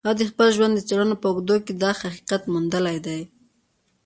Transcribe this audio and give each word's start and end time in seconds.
هغه 0.07 0.15
د 0.19 0.21
خپل 0.31 0.47
ژوند 0.55 0.73
د 0.75 0.79
څېړنو 0.87 1.15
په 1.21 1.27
اوږدو 1.29 1.55
کې 1.65 1.73
دا 1.73 1.91
حقیقت 2.01 2.41
موندلی 2.53 2.97
دی 3.05 3.21